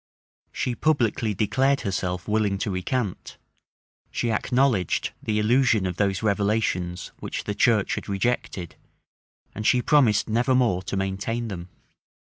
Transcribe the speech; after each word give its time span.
She 0.51 0.73
publicly 0.73 1.35
declared 1.35 1.81
herself 1.81 2.27
willing 2.27 2.57
to 2.57 2.71
recant: 2.71 3.37
she 4.09 4.31
acknowledged 4.31 5.11
the 5.21 5.37
illusion 5.37 5.85
of 5.85 5.97
those 5.97 6.23
revelations 6.23 7.11
which 7.19 7.43
the 7.43 7.53
church 7.53 7.93
had 7.93 8.09
rejected; 8.09 8.75
and 9.53 9.63
she 9.67 9.79
promised 9.83 10.27
never 10.27 10.55
more 10.55 10.81
to 10.81 10.97
maintain 10.97 11.49
them. 11.49 11.69